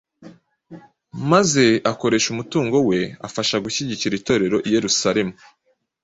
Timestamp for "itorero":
4.19-4.57